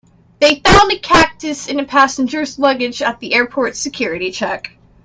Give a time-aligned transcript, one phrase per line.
[0.39, 4.75] They found a cactus in a passenger's luggage at the airport's security check.